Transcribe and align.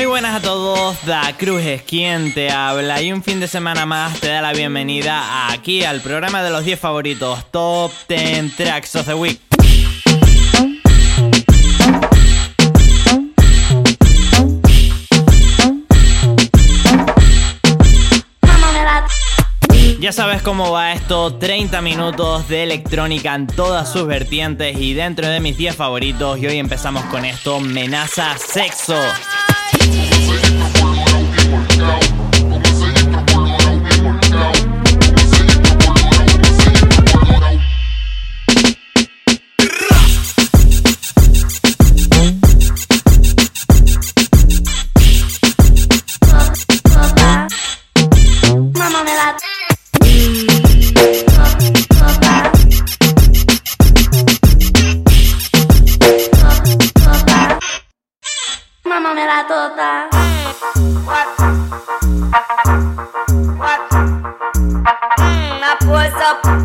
Muy 0.00 0.06
buenas 0.06 0.36
a 0.36 0.40
todos, 0.40 0.96
Da 1.04 1.36
Cruz 1.36 1.60
es 1.60 1.82
quien 1.82 2.32
te 2.32 2.50
habla 2.50 3.02
y 3.02 3.12
un 3.12 3.22
fin 3.22 3.38
de 3.38 3.46
semana 3.46 3.84
más 3.84 4.18
te 4.18 4.28
da 4.28 4.40
la 4.40 4.54
bienvenida 4.54 5.52
aquí 5.52 5.84
al 5.84 6.00
programa 6.00 6.42
de 6.42 6.48
los 6.48 6.64
10 6.64 6.80
favoritos 6.80 7.44
Top 7.50 7.92
10 8.08 8.56
Tracks 8.56 8.96
of 8.96 9.04
the 9.04 9.12
Week. 9.12 9.38
Ya 20.00 20.12
sabes 20.12 20.40
cómo 20.40 20.72
va 20.72 20.94
esto, 20.94 21.34
30 21.34 21.82
minutos 21.82 22.48
de 22.48 22.62
electrónica 22.62 23.34
en 23.34 23.46
todas 23.46 23.92
sus 23.92 24.06
vertientes 24.06 24.78
y 24.78 24.94
dentro 24.94 25.28
de 25.28 25.40
mis 25.40 25.58
10 25.58 25.76
favoritos 25.76 26.38
y 26.38 26.46
hoy 26.46 26.56
empezamos 26.56 27.04
con 27.04 27.26
esto, 27.26 27.60
Menaza 27.60 28.38
Sexo. 28.38 28.98
Party. 29.72 30.09
idiota. 59.70 60.08
What? 61.04 61.38
What? 63.58 63.90
Uma 65.56 65.76
coisa 65.76 66.59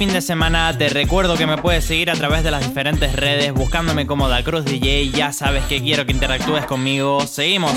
fin 0.00 0.14
de 0.14 0.22
semana, 0.22 0.74
te 0.78 0.88
recuerdo 0.88 1.36
que 1.36 1.46
me 1.46 1.58
puedes 1.58 1.84
seguir 1.84 2.10
a 2.10 2.14
través 2.14 2.42
de 2.42 2.50
las 2.50 2.66
diferentes 2.66 3.14
redes 3.14 3.52
buscándome 3.52 4.06
como 4.06 4.30
Da 4.30 4.42
Cruz 4.42 4.64
DJ. 4.64 5.10
Ya 5.10 5.30
sabes 5.30 5.62
que 5.64 5.82
quiero 5.82 6.06
que 6.06 6.12
interactúes 6.12 6.64
conmigo. 6.64 7.26
Seguimos. 7.26 7.74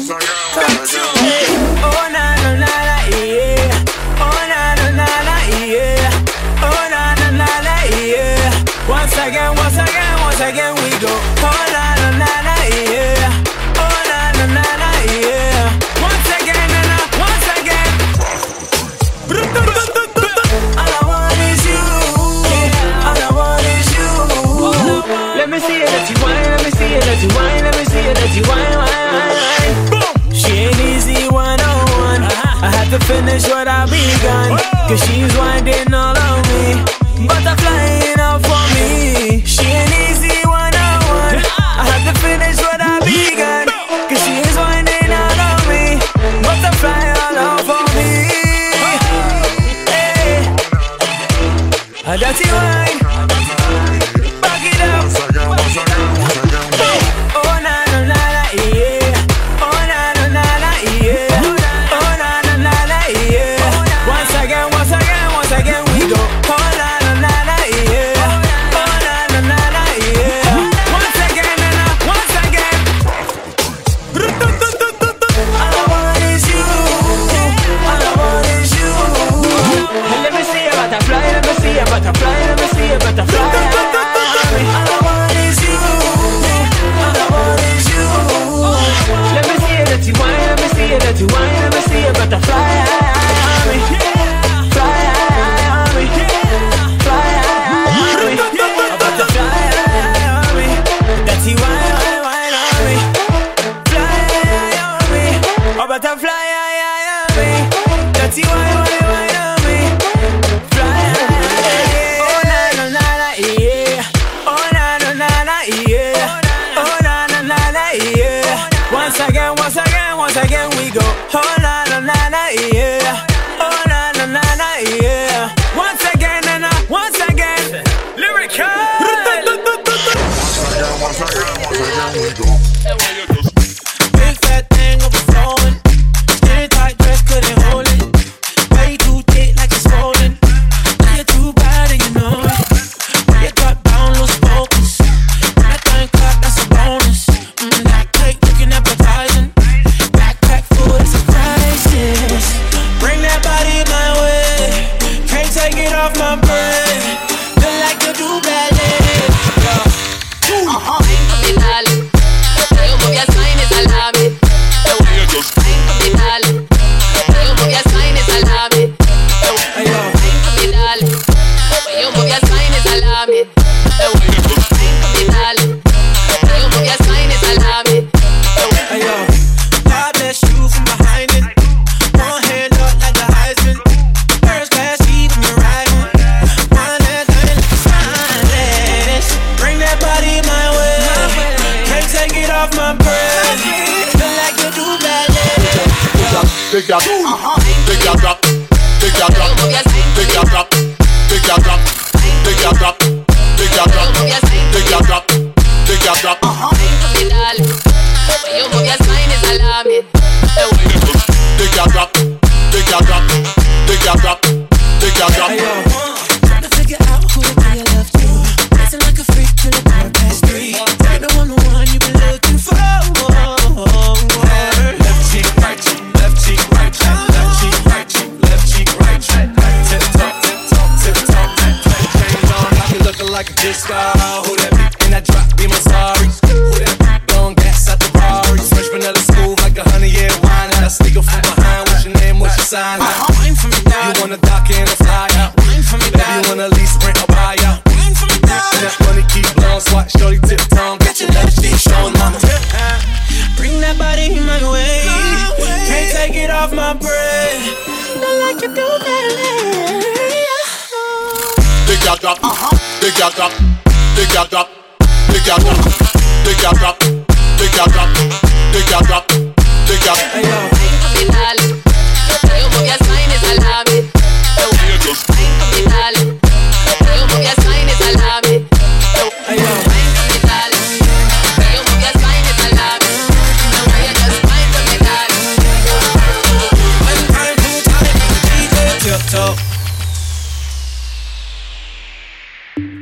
She 27.24 27.30
whine, 27.38 27.64
whine, 27.64 27.78
whine, 28.50 28.76
whine. 28.76 30.34
She 30.34 30.52
ain't 30.68 30.80
easy 30.92 31.30
one 31.30 31.62
on 31.62 31.80
one. 32.04 32.24
I 32.60 32.70
had 32.76 32.90
to 32.92 33.00
finish 33.06 33.48
what 33.48 33.68
I 33.68 33.86
begun. 33.88 34.60
Cause 34.90 35.00
she's 35.08 35.32
winding 35.38 35.94
all 35.94 36.18
on 36.18 36.42
me. 36.52 36.84
Butterflying 37.28 38.20
up 38.20 38.42
for 38.44 38.64
me. 38.76 39.42
She 39.46 39.64
ain't 39.64 39.94
easy 40.04 40.36
one 40.44 40.76
on 40.76 41.00
one. 41.08 41.40
I 41.80 41.86
had 41.92 42.04
to 42.10 42.14
finish 42.20 42.58
what 42.60 42.82
I 42.82 43.00
begun. 43.08 43.68
Cause 44.10 44.22
she 44.26 44.34
is 44.44 44.56
winding 44.58 45.12
all 45.22 45.40
on 45.48 45.62
me. 45.72 46.04
Butterfly 46.44 47.04
all 47.24 47.38
out 47.48 47.62
for 47.64 47.84
me. 47.96 48.10
Hey. 49.88 50.44
A 52.06 52.18
dirty 52.18 52.50
wine. 52.52 52.83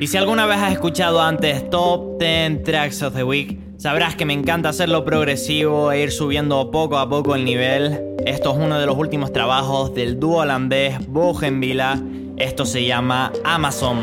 Y 0.01 0.07
si 0.07 0.17
alguna 0.17 0.47
vez 0.47 0.57
has 0.57 0.71
escuchado 0.71 1.21
antes 1.21 1.69
Top 1.69 2.17
10 2.17 2.63
Tracks 2.63 3.03
of 3.03 3.13
the 3.13 3.23
Week, 3.23 3.59
sabrás 3.77 4.15
que 4.15 4.25
me 4.25 4.33
encanta 4.33 4.69
hacerlo 4.69 5.05
progresivo 5.05 5.91
e 5.91 6.01
ir 6.01 6.11
subiendo 6.11 6.71
poco 6.71 6.97
a 6.97 7.07
poco 7.07 7.35
el 7.35 7.45
nivel. 7.45 8.01
Esto 8.25 8.51
es 8.51 8.57
uno 8.57 8.79
de 8.79 8.87
los 8.87 8.97
últimos 8.97 9.31
trabajos 9.31 9.93
del 9.93 10.19
dúo 10.19 10.39
holandés 10.39 11.07
Bogenvilla. 11.07 12.01
Esto 12.37 12.65
se 12.65 12.83
llama 12.83 13.31
Amazon. 13.43 13.99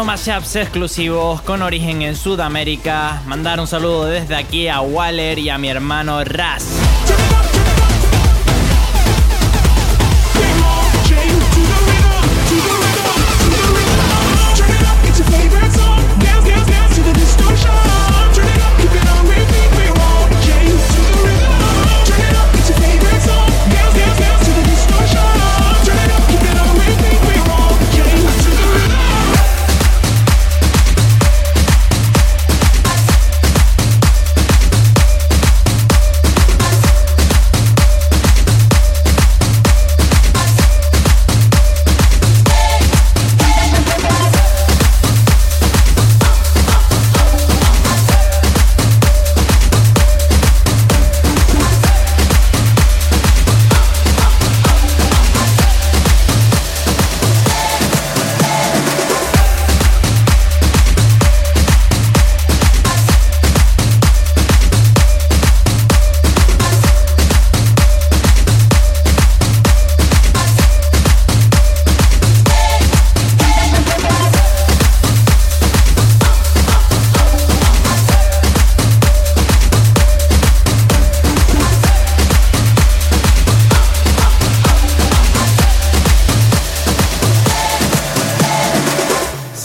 Sonando 0.00 0.12
mashups 0.12 0.56
exclusivos 0.56 1.42
con 1.42 1.60
origen 1.60 2.00
en 2.00 2.16
Sudamérica. 2.16 3.20
Mandar 3.26 3.60
un 3.60 3.66
saludo 3.66 4.06
desde 4.06 4.34
aquí 4.34 4.66
a 4.66 4.80
Waller 4.80 5.38
y 5.38 5.50
a 5.50 5.58
mi 5.58 5.68
hermano 5.68 6.24
Raz. 6.24 6.89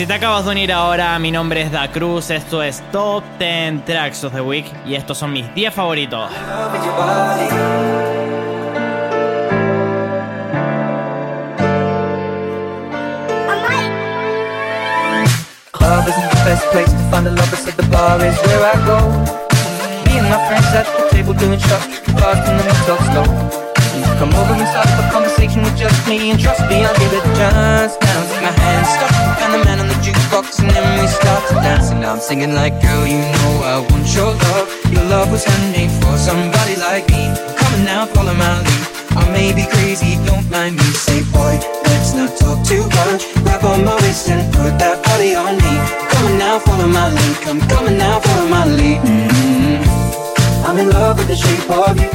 Si 0.05 0.07
te 0.07 0.13
acabas 0.13 0.45
de 0.45 0.51
unir 0.51 0.71
ahora, 0.71 1.17
mi 1.17 1.31
nombre 1.31 1.63
es 1.63 1.71
Da 1.71 1.91
Cruz, 1.91 2.29
esto 2.29 2.61
es 2.61 2.83
Top 2.91 3.23
10 3.39 3.85
Tracks 3.85 4.23
of 4.23 4.33
the 4.33 4.41
Week 4.41 4.71
y 4.85 4.93
estos 4.93 5.17
son 5.17 5.33
mis 5.33 5.51
10 5.55 5.73
favoritos. 5.73 6.29
And 26.31 26.39
trust 26.39 26.61
me, 26.69 26.83
I'll 26.83 26.93
give 26.95 27.13
it 27.13 28.24
my 28.41 28.51
hand, 28.51 28.85
stop, 28.87 29.11
and 29.43 29.53
the 29.53 29.61
man 29.65 29.79
on 29.79 29.87
the 29.87 29.99
jukebox, 30.05 30.59
and 30.59 30.69
then 30.69 30.85
we 30.99 31.07
start 31.07 31.47
to 31.49 31.55
dance. 31.55 31.91
And 31.91 32.01
now 32.01 32.13
I'm 32.13 32.19
singing 32.19 32.53
like, 32.53 32.81
girl, 32.81 33.05
you 33.07 33.19
know 33.19 33.51
I 33.63 33.79
want 33.89 34.07
your 34.15 34.31
love. 34.33 34.67
Your 34.91 35.03
love 35.05 35.31
was 35.31 35.43
handmade 35.43 35.91
for 36.01 36.17
somebody 36.17 36.75
like 36.77 37.07
me. 37.09 37.31
Come 37.57 37.73
on 37.75 37.85
now, 37.85 38.05
follow 38.05 38.33
my 38.33 38.61
lead. 38.61 38.83
I 39.15 39.23
may 39.31 39.53
be 39.53 39.65
crazy, 39.65 40.19
don't 40.25 40.49
mind 40.51 40.75
me. 40.75 40.87
Say, 40.91 41.23
boy, 41.31 41.55
let's 41.87 42.13
not 42.13 42.35
talk 42.37 42.59
too 42.65 42.83
much. 42.99 43.31
Grab 43.43 43.63
on 43.63 43.85
my 43.85 43.95
waist 44.03 44.29
and 44.29 44.43
put 44.53 44.77
that 44.79 45.03
body 45.03 45.35
on 45.35 45.55
me. 45.55 45.75
Come 46.11 46.25
on 46.27 46.37
now, 46.37 46.59
follow 46.59 46.87
my 46.87 47.07
lead. 47.09 47.35
Come, 47.41 47.59
on 47.61 47.97
now, 47.97 48.19
follow 48.19 48.47
my 48.47 48.65
lead. 48.65 49.01
mm 49.01 49.45
I'm 50.67 50.77
in 50.79 50.89
love 50.89 51.17
with 51.17 51.27
the 51.27 51.35
shape 51.35 51.69
of 51.69 51.95
you. 51.99 52.09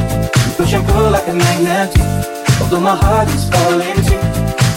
Push 0.56 0.74
and 0.74 0.86
pull 0.86 1.10
like 1.10 1.26
a 1.28 1.34
magnet. 1.34 1.90
Although 2.60 2.80
my 2.80 2.94
heart 2.94 3.28
is 3.28 3.48
falling 3.48 3.96
too. 4.04 4.29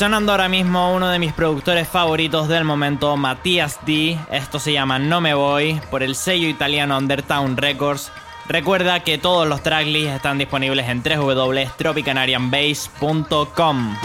Sonando 0.00 0.32
ahora 0.32 0.48
mismo 0.48 0.94
uno 0.94 1.10
de 1.10 1.18
mis 1.18 1.34
productores 1.34 1.86
favoritos 1.86 2.48
del 2.48 2.64
momento, 2.64 3.14
Matías 3.18 3.78
D. 3.84 4.18
Esto 4.30 4.58
se 4.58 4.72
llama 4.72 4.98
No 4.98 5.20
Me 5.20 5.34
Voy 5.34 5.78
por 5.90 6.02
el 6.02 6.14
sello 6.14 6.48
italiano 6.48 6.96
Undertown 6.96 7.58
Records. 7.58 8.10
Recuerda 8.48 9.00
que 9.00 9.18
todos 9.18 9.46
los 9.46 9.62
tracklists 9.62 10.14
están 10.14 10.38
disponibles 10.38 10.88
en 10.88 11.02
www.tropicanarianbase.com. 11.02 13.96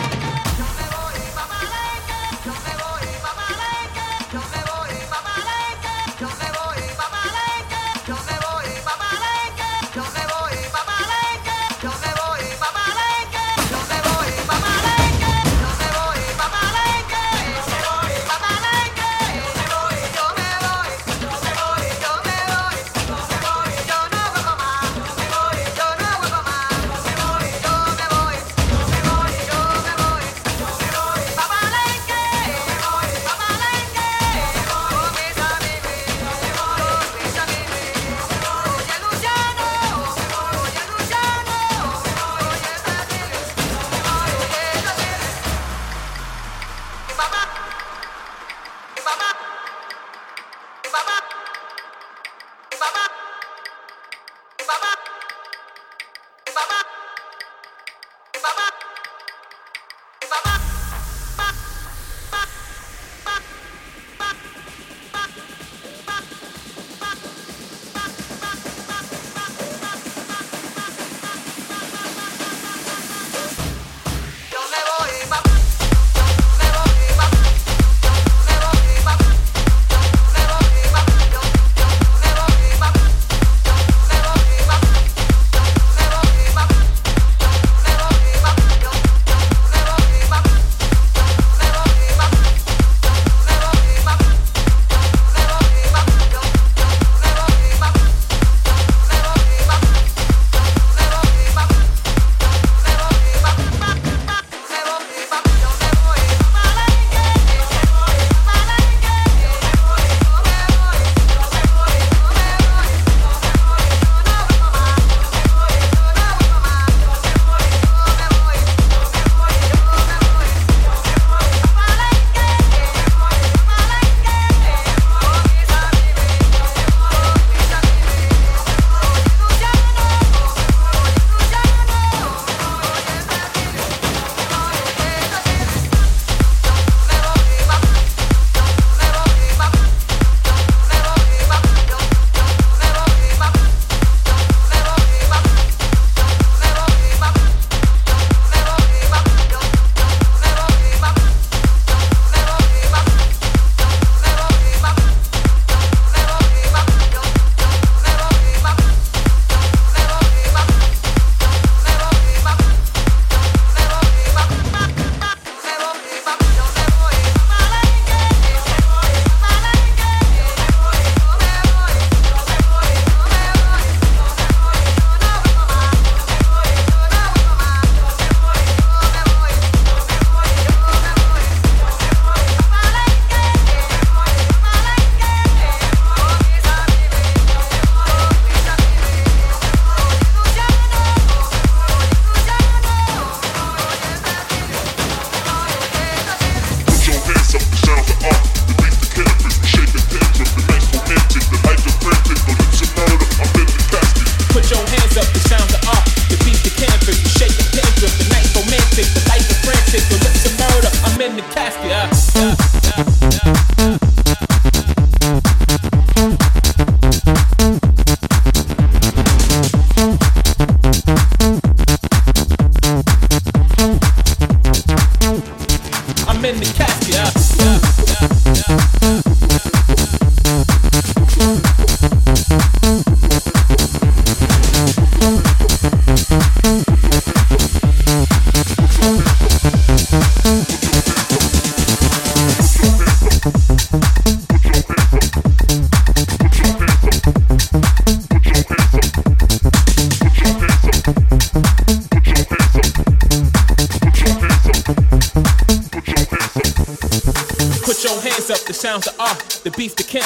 Bye-bye. 54.67 55.05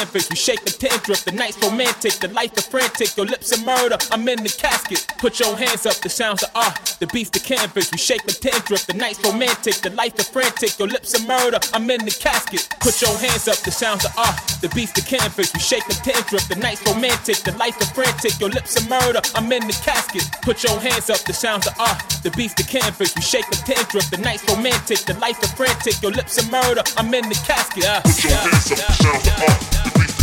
Canvas, 0.10 0.30
we 0.30 0.36
shake 0.36 0.64
the 0.66 0.72
drip. 1.06 1.20
The 1.20 1.32
night's 1.32 1.62
romantic, 1.62 2.14
the 2.14 2.30
life 2.30 2.58
is 2.58 2.68
frantic. 2.68 3.16
Your 3.16 3.26
lips 3.26 3.54
are 3.54 3.64
murder, 3.64 3.98
I'm 4.12 4.28
in 4.28 4.42
the 4.44 4.50
casket. 4.50 5.06
Put 5.18 5.40
your 5.40 5.56
hands 5.56 5.86
up, 5.86 5.96
the 5.98 6.10
sounds 6.10 6.44
of 6.44 6.50
art. 6.56 6.98
The 7.00 7.08
beats 7.08 7.30
the 7.30 7.40
canvas, 7.40 7.92
we 7.92 7.98
shake 7.98 8.24
the 8.24 8.34
drip. 8.34 8.82
The 8.82 8.94
night's 8.94 9.24
romantic, 9.24 9.76
the 9.76 9.92
life 9.92 10.18
is 10.20 10.28
frantic. 10.30 10.78
Your 10.80 10.88
lips 10.88 11.14
are 11.14 11.26
murder, 11.28 11.60
I'm 11.74 11.90
in 11.90 12.06
the 12.06 12.12
casket. 12.12 12.68
Put 12.80 13.02
your 13.02 13.16
hands 13.18 13.48
up, 13.48 13.58
the 13.58 13.72
sounds 13.72 14.06
of 14.06 14.18
art. 14.18 14.38
The 14.62 14.70
beats 14.70 14.94
the 14.94 15.02
canvas, 15.02 15.54
we 15.54 15.60
shake 15.60 15.86
the 15.86 15.98
drip. 16.30 16.44
The 16.50 16.56
night's 16.56 16.82
romantic, 16.86 17.38
the 17.44 17.54
life 17.58 17.70
is 17.70 17.70
frantic. 17.70 17.70
Your 17.70 17.70
lips 17.70 17.70
are 17.70 17.70
murder, 17.70 17.70
I'm 17.70 17.70
in 17.70 17.70
the 17.70 17.70
casket. 17.70 17.70
Put 17.70 17.70
your 17.70 17.70
hands 17.70 17.70
up, 17.70 17.70
the 17.70 17.70
sounds 17.70 17.70
of 17.70 17.70
art. 17.70 17.70
The 17.70 17.70
beats 17.70 17.70
the 17.70 17.70
canvas, 17.70 17.70
we 17.70 17.70
shake 17.70 17.70
the 17.70 17.70
drip. 17.70 17.70
The 17.70 17.78
night's 17.78 17.78
romantic, 17.78 17.78
the 17.78 17.78
life 17.78 17.78
is 17.84 17.92
frantic. 17.92 18.42
Your 18.42 18.50
lips 18.50 18.78
are 18.82 18.90
murder, 18.90 19.22
I'm 19.38 19.52
in 19.54 19.60
the 19.60 19.76
casket. 19.76 20.26
Uh, 20.26 20.42
Put 20.42 20.64
your 20.64 20.78
uh, 20.78 20.90
hands 20.90 21.10
up, 21.10 21.20
uh, 21.20 21.28
the 21.28 21.34
sounds 21.34 21.68
of 21.68 21.80
art. 21.80 22.00
The 22.24 22.32
beats 22.32 22.54
the 22.56 22.64
canvas, 22.64 23.16
we 23.16 23.22
shake 23.22 23.50
the 23.50 23.62
pins 23.66 23.96
up. 23.96 24.10
The 24.12 24.18
night's 24.18 24.44
romantic, 24.50 25.00
the 25.00 25.14
life 25.16 25.42
is 25.44 25.52
frantic. 25.54 25.96
The 26.02 26.10
lips 26.10 26.38
are 26.40 26.50
murder, 26.52 26.84
I'm 26.98 27.14
in 27.14 27.30
the 27.30 27.40
casket. 27.46 27.84
Put 28.04 28.24
your 28.24 28.38
hands 28.38 28.72
up, 28.72 28.78
the 28.78 28.94
sounds 28.94 29.28
of 29.28 29.44
art. 29.44 29.99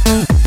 Mm. 0.00 0.41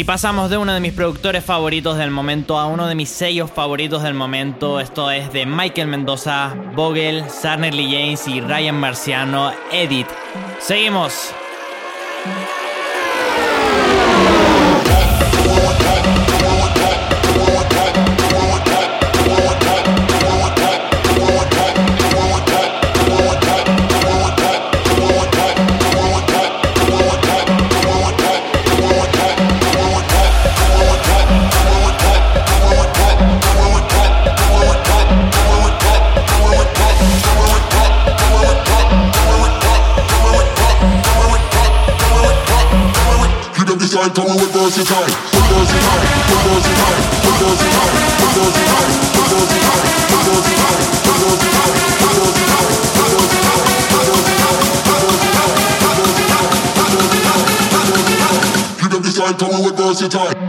Y 0.00 0.04
pasamos 0.04 0.48
de 0.48 0.56
uno 0.56 0.72
de 0.72 0.80
mis 0.80 0.94
productores 0.94 1.44
favoritos 1.44 1.98
del 1.98 2.10
momento 2.10 2.58
a 2.58 2.64
uno 2.64 2.86
de 2.86 2.94
mis 2.94 3.10
sellos 3.10 3.50
favoritos 3.50 4.02
del 4.02 4.14
momento. 4.14 4.80
Esto 4.80 5.10
es 5.10 5.30
de 5.30 5.44
Michael 5.44 5.88
Mendoza, 5.88 6.54
Vogel, 6.74 7.28
Sarner 7.28 7.74
Lee 7.74 7.92
James 7.92 8.26
y 8.26 8.40
Ryan 8.40 8.80
Marciano, 8.80 9.52
Edit. 9.70 10.06
Seguimos. 10.58 11.34
time, 44.00 44.14
come 44.14 44.30
and 44.32 44.40
reverse 44.40 44.78
it 44.78 44.86
time. 44.86 45.04
Reverse 45.04 45.72
it 45.76 45.82
time, 45.84 46.00
reverse 46.32 46.64
it 46.64 46.76
time, 46.80 46.96
reverse 47.20 47.60
it 47.60 47.72
time, 47.76 47.92
reverse 48.16 48.56
it 48.56 48.64
time, 48.64 48.88
reverse 49.12 49.52
it 49.52 49.60
time, 49.60 49.84
reverse 50.00 50.48
it 50.48 50.56
time, 50.56 50.80
reverse 51.04 51.36
it 51.36 51.44
time, 51.44 51.44
reverse 51.44 51.44
it 51.44 51.50
reverse 51.50 51.84
it 51.90 51.90
reverse 51.90 52.00
it 52.00 52.00
reverse 52.00 52.34
it 53.50 53.94
reverse 54.50 55.12
it 55.12 55.36
reverse 56.80 57.06
it 57.10 57.28
reverse 57.50 58.08
it. 58.10 58.82
You 58.82 58.88
don't 58.88 59.02
decide, 59.02 59.38
come 59.38 59.52
and 59.52 59.66
reverse 59.66 60.00
it 60.02 60.10
time. 60.12 60.39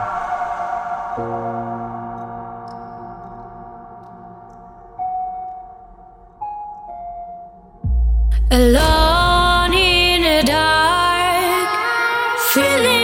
Alone 8.50 9.74
in 9.74 10.22
the 10.22 10.42
dark, 10.46 11.68
feeling 12.54 12.97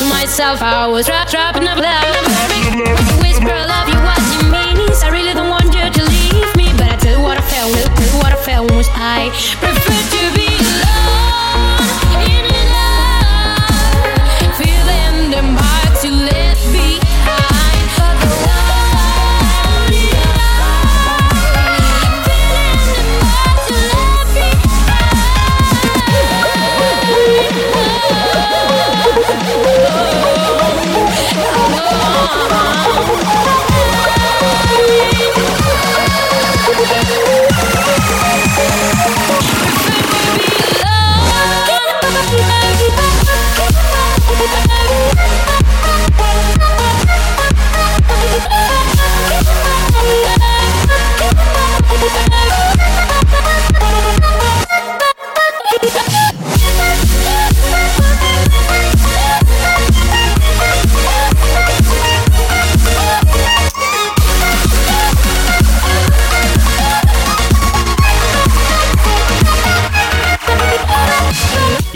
to 0.00 0.06
myself. 0.06 0.62
I 0.62 0.86
was 0.86 1.06
trapped, 1.06 1.30
trapped 1.30 1.58
in 1.58 1.68
a 1.68 1.74
cloud. 1.74 2.14
Whisper, 3.20 3.52
I 3.52 3.64
love 3.68 3.88
you, 3.92 4.00
what 4.00 4.20
you 4.32 4.42
mean 4.48 4.88
I 5.04 5.08
really 5.12 5.34
don't 5.34 5.50
want 5.50 5.68
you 5.76 5.84
to 5.84 6.02
leave 6.08 6.56
me. 6.56 6.72
But 6.76 6.88
I 6.88 6.96
tell 6.96 7.18
you 7.18 7.22
what 7.22 7.36
I 7.36 7.42
felt, 7.42 7.74
tell 7.74 8.06
you 8.08 8.18
what 8.18 8.32
I 8.32 8.36
felt 8.36 8.70
was 8.72 8.88
I 8.92 9.28
prefer 9.60 9.99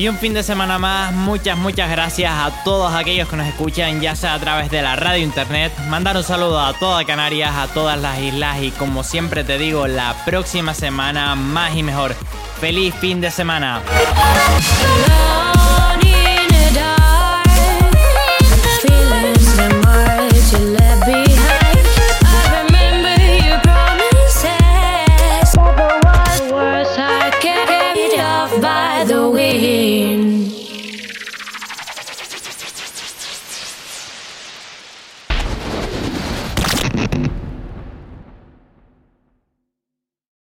Y 0.05 0.09
un 0.11 0.19
fin 0.19 0.35
de 0.35 0.43
semana 0.43 0.79
más, 0.79 1.15
muchas, 1.15 1.57
muchas 1.57 1.89
gracias 1.89 2.31
a 2.31 2.63
todos 2.63 2.93
aquellos 2.93 3.27
que 3.27 3.37
nos 3.37 3.47
escuchan, 3.47 4.03
ya 4.03 4.15
sea 4.15 4.35
a 4.35 4.39
través 4.39 4.71
de 4.71 4.83
la 4.83 4.97
radio 4.97 5.25
internet. 5.25 5.73
Mandar 5.89 6.15
un 6.19 6.23
saludo 6.23 6.61
a 6.61 6.75
toda 6.75 7.07
Canarias, 7.07 7.55
a 7.57 7.69
todas 7.69 7.99
las 7.99 8.19
islas 8.19 8.61
y 8.61 8.71
como 8.73 9.03
siempre 9.03 9.45
te 9.45 9.57
digo, 9.57 9.87
la 9.87 10.15
próxima 10.27 10.75
semana 10.75 11.35
más 11.37 11.75
y 11.75 11.83
mejor. 11.83 12.15
Feliz 12.61 12.95
fin 12.97 13.23
de 13.23 13.31
semana. 13.31 13.81